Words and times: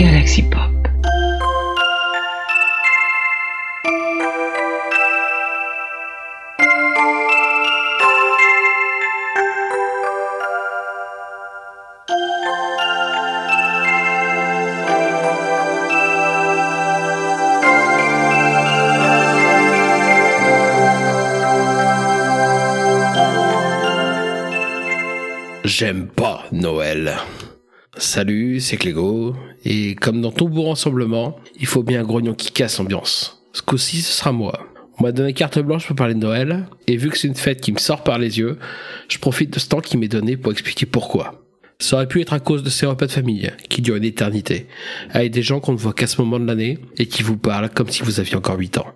Galaxy 0.00 0.42
Pop. 0.44 0.70
J'aime 25.64 26.06
pas 26.06 26.44
Noël. 26.52 27.18
Salut, 27.96 28.60
c'est 28.60 28.76
Clégo. 28.76 29.34
Et 29.64 29.96
comme 29.96 30.20
dans 30.20 30.30
tout 30.30 30.48
beau 30.48 30.68
rassemblement, 30.68 31.36
il 31.58 31.66
faut 31.66 31.82
bien 31.82 32.00
un 32.00 32.04
grognon 32.04 32.34
qui 32.34 32.52
casse 32.52 32.78
l'ambiance. 32.78 33.42
Ce 33.52 33.62
coup-ci, 33.62 34.00
ce 34.00 34.12
sera 34.12 34.30
moi. 34.30 34.60
On 34.98 35.02
m'a 35.02 35.12
donné 35.12 35.32
carte 35.32 35.58
blanche 35.58 35.86
pour 35.86 35.96
parler 35.96 36.14
de 36.14 36.20
Noël, 36.20 36.66
et 36.86 36.96
vu 36.96 37.10
que 37.10 37.18
c'est 37.18 37.26
une 37.26 37.34
fête 37.34 37.60
qui 37.60 37.72
me 37.72 37.78
sort 37.78 38.04
par 38.04 38.18
les 38.18 38.38
yeux, 38.38 38.58
je 39.08 39.18
profite 39.18 39.52
de 39.52 39.58
ce 39.58 39.68
temps 39.68 39.80
qui 39.80 39.96
m'est 39.96 40.08
donné 40.08 40.36
pour 40.36 40.52
expliquer 40.52 40.86
pourquoi. 40.86 41.42
Ça 41.80 41.96
aurait 41.96 42.06
pu 42.06 42.20
être 42.20 42.32
à 42.32 42.38
cause 42.38 42.62
de 42.62 42.70
ces 42.70 42.86
repas 42.86 43.06
de 43.06 43.12
famille, 43.12 43.50
qui 43.68 43.82
durent 43.82 43.96
une 43.96 44.04
éternité, 44.04 44.66
avec 45.10 45.32
des 45.32 45.42
gens 45.42 45.58
qu'on 45.58 45.72
ne 45.72 45.78
voit 45.78 45.94
qu'à 45.94 46.06
ce 46.06 46.20
moment 46.20 46.38
de 46.38 46.46
l'année, 46.46 46.78
et 46.98 47.06
qui 47.06 47.22
vous 47.22 47.38
parlent 47.38 47.70
comme 47.70 47.88
si 47.88 48.02
vous 48.02 48.20
aviez 48.20 48.36
encore 48.36 48.58
8 48.58 48.78
ans. 48.78 48.92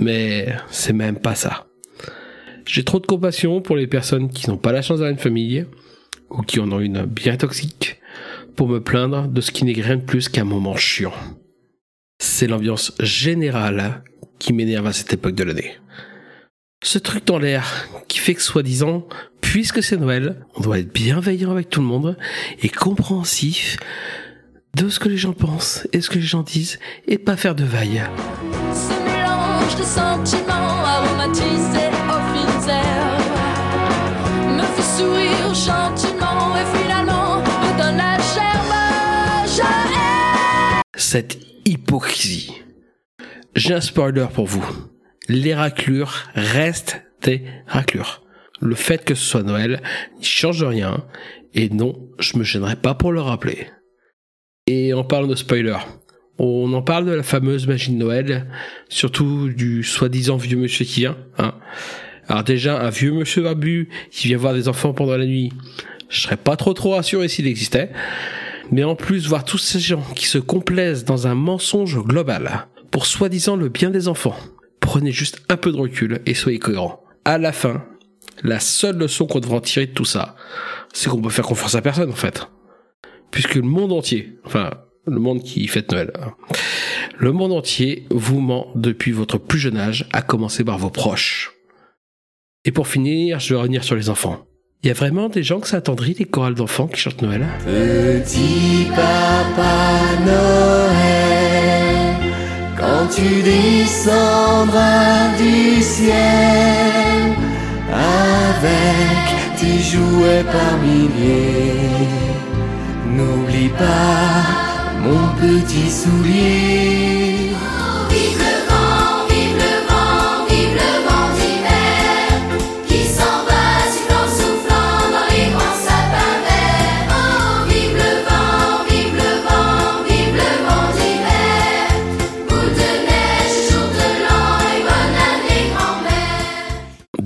Mais 0.00 0.48
c'est 0.70 0.92
même 0.92 1.18
pas 1.18 1.36
ça. 1.36 1.66
J'ai 2.66 2.84
trop 2.84 2.98
de 2.98 3.06
compassion 3.06 3.62
pour 3.62 3.76
les 3.76 3.86
personnes 3.86 4.28
qui 4.28 4.50
n'ont 4.50 4.58
pas 4.58 4.72
la 4.72 4.82
chance 4.82 4.98
d'avoir 4.98 5.12
une 5.12 5.18
famille, 5.18 5.64
ou 6.28 6.42
qui 6.42 6.60
en 6.60 6.70
ont 6.72 6.80
une 6.80 7.04
bien 7.04 7.36
toxique, 7.36 7.98
pour 8.56 8.68
me 8.68 8.80
plaindre 8.80 9.28
de 9.28 9.40
ce 9.40 9.50
qui 9.50 9.64
n'est 9.64 9.72
rien 9.80 9.96
de 9.96 10.02
plus 10.02 10.28
qu'un 10.28 10.44
moment 10.44 10.76
chiant. 10.76 11.12
C'est 12.18 12.46
l'ambiance 12.46 12.92
générale 12.98 14.02
qui 14.38 14.52
m'énerve 14.52 14.86
à 14.86 14.92
cette 14.92 15.12
époque 15.12 15.34
de 15.34 15.44
l'année. 15.44 15.76
Ce 16.82 16.98
truc 16.98 17.26
dans 17.26 17.38
l'air 17.38 17.88
qui 18.08 18.18
fait 18.18 18.34
que 18.34 18.42
soi-disant, 18.42 19.06
puisque 19.40 19.82
c'est 19.82 19.96
Noël, 19.96 20.44
on 20.54 20.60
doit 20.60 20.78
être 20.78 20.92
bienveillant 20.92 21.50
avec 21.50 21.68
tout 21.68 21.80
le 21.80 21.86
monde 21.86 22.16
et 22.62 22.68
compréhensif 22.68 23.76
de 24.74 24.88
ce 24.88 24.98
que 24.98 25.08
les 25.08 25.16
gens 25.16 25.32
pensent 25.32 25.86
et 25.92 26.00
ce 26.00 26.10
que 26.10 26.16
les 26.16 26.20
gens 26.22 26.42
disent 26.42 26.78
et 27.06 27.18
pas 27.18 27.36
faire 27.36 27.54
de 27.54 27.64
vagues. 27.64 28.04
Ce 28.72 28.92
mélange 29.04 29.76
de 29.76 29.82
sentiments 29.82 30.84
aromatisés 30.84 31.90
herbes 32.68 33.26
me 34.56 34.62
fait 34.62 34.98
sourire 34.98 35.54
cette 41.06 41.38
hypocrisie. 41.64 42.52
J'ai 43.54 43.74
un 43.74 43.80
spoiler 43.80 44.26
pour 44.34 44.46
vous. 44.46 44.66
Les 45.28 45.54
raclures 45.54 46.24
restent 46.34 47.00
des 47.22 47.42
raclures. 47.68 48.24
Le 48.60 48.74
fait 48.74 49.04
que 49.04 49.14
ce 49.14 49.24
soit 49.24 49.44
Noël 49.44 49.82
n'y 50.18 50.24
change 50.24 50.64
rien, 50.64 51.06
et 51.54 51.68
non, 51.68 52.10
je 52.18 52.36
me 52.36 52.42
gênerai 52.42 52.74
pas 52.74 52.94
pour 52.94 53.12
le 53.12 53.20
rappeler. 53.20 53.68
Et 54.66 54.94
en 54.94 55.04
parlant 55.04 55.28
de 55.28 55.36
spoiler, 55.36 55.76
on 56.38 56.72
en 56.72 56.82
parle 56.82 57.06
de 57.06 57.12
la 57.12 57.22
fameuse 57.22 57.68
magie 57.68 57.92
de 57.92 57.98
Noël, 57.98 58.48
surtout 58.88 59.48
du 59.48 59.84
soi-disant 59.84 60.36
vieux 60.36 60.58
monsieur 60.58 60.84
qui 60.84 61.00
vient. 61.00 61.16
Hein. 61.38 61.54
Alors 62.26 62.42
déjà, 62.42 62.80
un 62.80 62.90
vieux 62.90 63.12
monsieur 63.12 63.42
barbu 63.42 63.90
qui 64.10 64.26
vient 64.26 64.38
voir 64.38 64.54
des 64.54 64.66
enfants 64.66 64.92
pendant 64.92 65.16
la 65.16 65.26
nuit, 65.26 65.52
je 66.08 66.20
serais 66.20 66.36
pas 66.36 66.56
trop 66.56 66.74
trop 66.74 66.90
rassuré 66.96 67.28
s'il 67.28 67.46
existait. 67.46 67.92
Mais 68.70 68.84
en 68.84 68.96
plus, 68.96 69.28
voir 69.28 69.44
tous 69.44 69.58
ces 69.58 69.80
gens 69.80 70.02
qui 70.14 70.26
se 70.26 70.38
complaisent 70.38 71.04
dans 71.04 71.26
un 71.26 71.34
mensonge 71.34 71.98
global 72.02 72.66
pour 72.90 73.06
soi-disant 73.06 73.56
le 73.56 73.68
bien 73.68 73.90
des 73.90 74.08
enfants. 74.08 74.36
Prenez 74.80 75.12
juste 75.12 75.42
un 75.48 75.56
peu 75.56 75.72
de 75.72 75.76
recul 75.76 76.20
et 76.26 76.34
soyez 76.34 76.58
cohérents. 76.58 77.02
À 77.24 77.38
la 77.38 77.52
fin, 77.52 77.84
la 78.42 78.60
seule 78.60 78.98
leçon 78.98 79.26
qu'on 79.26 79.40
devra 79.40 79.56
en 79.56 79.60
tirer 79.60 79.86
de 79.86 79.92
tout 79.92 80.04
ça, 80.04 80.36
c'est 80.92 81.08
qu'on 81.08 81.20
peut 81.20 81.30
faire 81.30 81.44
confiance 81.44 81.74
à 81.74 81.82
personne 81.82 82.10
en 82.10 82.16
fait. 82.16 82.48
Puisque 83.30 83.56
le 83.56 83.62
monde 83.62 83.92
entier, 83.92 84.38
enfin, 84.44 84.70
le 85.06 85.18
monde 85.18 85.42
qui 85.42 85.66
fête 85.68 85.90
Noël, 85.90 86.12
le 87.18 87.32
monde 87.32 87.52
entier 87.52 88.06
vous 88.10 88.40
ment 88.40 88.68
depuis 88.74 89.12
votre 89.12 89.38
plus 89.38 89.58
jeune 89.58 89.76
âge, 89.76 90.08
à 90.12 90.22
commencer 90.22 90.64
par 90.64 90.78
vos 90.78 90.90
proches. 90.90 91.52
Et 92.64 92.72
pour 92.72 92.88
finir, 92.88 93.40
je 93.40 93.54
vais 93.54 93.60
revenir 93.60 93.84
sur 93.84 93.94
les 93.94 94.08
enfants. 94.10 94.46
Il 94.82 94.88
y 94.88 94.90
a 94.90 94.94
vraiment 94.94 95.28
des 95.28 95.42
gens 95.42 95.58
que 95.60 95.68
ça 95.68 95.78
attendrit, 95.78 96.14
des 96.14 96.24
chorales 96.24 96.54
d'enfants 96.54 96.86
qui 96.86 97.00
chantent 97.00 97.22
Noël 97.22 97.44
Petit 97.64 98.86
papa 98.90 100.00
Noël, 100.24 102.14
quand 102.76 103.08
tu 103.14 103.42
descendras 103.42 105.36
du 105.38 105.82
ciel 105.82 107.32
avec 107.92 109.58
tes 109.58 109.78
jouets 109.82 110.44
par 110.44 110.78
milliers, 110.78 112.06
n'oublie 113.10 113.70
pas 113.70 114.44
mon 115.02 115.28
petit 115.40 115.90
soulier. 115.90 117.50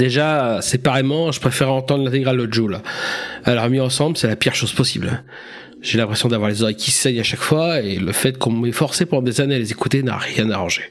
Déjà, 0.00 0.62
séparément, 0.62 1.30
je 1.30 1.38
préfère 1.40 1.70
entendre 1.70 2.04
l'intégrale 2.04 2.38
de 2.38 2.50
Joule. 2.50 2.78
Alors 3.44 3.68
mis 3.68 3.80
ensemble, 3.80 4.16
c'est 4.16 4.28
la 4.28 4.34
pire 4.34 4.54
chose 4.54 4.72
possible. 4.72 5.22
J'ai 5.82 5.98
l'impression 5.98 6.30
d'avoir 6.30 6.48
les 6.48 6.62
oreilles 6.62 6.74
qui 6.74 6.90
saignent 6.90 7.20
à 7.20 7.22
chaque 7.22 7.40
fois, 7.40 7.80
et 7.82 7.96
le 7.96 8.12
fait 8.12 8.38
qu'on 8.38 8.50
m'ait 8.50 8.72
forcé 8.72 9.04
pendant 9.04 9.20
des 9.20 9.42
années 9.42 9.56
à 9.56 9.58
les 9.58 9.72
écouter 9.72 10.02
n'a 10.02 10.16
rien 10.16 10.50
arrangé. 10.50 10.84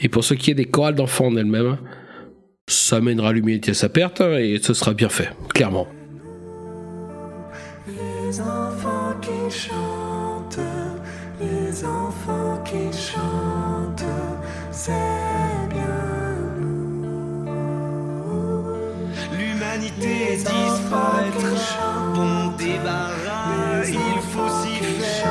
Et 0.00 0.08
pour 0.08 0.24
ce 0.24 0.34
qui 0.34 0.50
est 0.50 0.54
des 0.54 0.64
chorales 0.64 0.96
d'enfants 0.96 1.26
en 1.26 1.36
elles-mêmes, 1.36 1.76
ça 2.66 3.00
mènera 3.00 3.32
l'humilité 3.32 3.70
à 3.70 3.74
sa 3.74 3.88
perte, 3.88 4.20
hein, 4.20 4.36
et 4.36 4.58
ce 4.60 4.74
sera 4.74 4.92
bien 4.92 5.08
fait, 5.08 5.30
clairement. 5.54 5.86
L'humanité 19.76 20.36
disparaîtra, 20.36 21.90
bon 22.14 22.46
débarras, 22.56 23.84
il 23.86 24.20
faut 24.32 24.48
s'y 24.62 24.76
faire. 24.82 25.26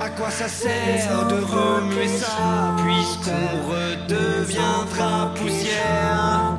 À 0.00 0.08
quoi 0.10 0.30
ça 0.30 0.46
sert 0.46 1.26
de 1.28 1.36
remuer 1.36 2.08
ça, 2.08 2.76
puisqu'on 2.76 3.48
redeviendra 3.70 5.32
poussière. 5.34 6.58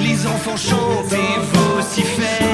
Les 0.00 0.26
enfants 0.26 0.56
chantent 0.56 1.12
et 1.12 1.36
vocifèrent, 1.52 2.53